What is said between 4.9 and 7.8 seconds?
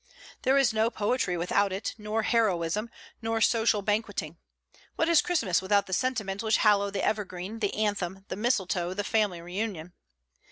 What is Christmas without the sentiments which hallow the evergreen, the